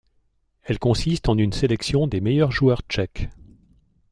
Elle 0.63 0.79
consiste 0.79 1.29
en 1.29 1.37
une 1.37 1.53
sélection 1.53 2.07
des 2.07 2.21
meilleurs 2.21 2.51
joueurs 2.51 2.81
tchèques. 2.89 3.29